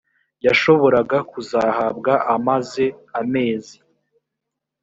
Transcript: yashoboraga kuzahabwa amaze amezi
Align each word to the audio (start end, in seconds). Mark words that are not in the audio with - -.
yashoboraga 0.45 1.17
kuzahabwa 1.31 2.13
amaze 2.35 2.85
amezi 3.19 3.75